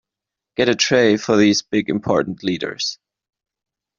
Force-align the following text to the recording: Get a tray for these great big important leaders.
Get 0.55 0.67
a 0.67 0.73
tray 0.73 1.17
for 1.17 1.37
these 1.37 1.61
great 1.61 1.85
big 1.85 1.89
important 1.91 2.41
leaders. 2.43 2.97